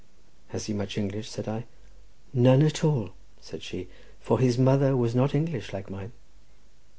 [0.47, 1.65] "Has he much English?" said I.
[2.33, 3.87] "None at all," said she,
[4.19, 6.11] "for his mother was not English, like mine."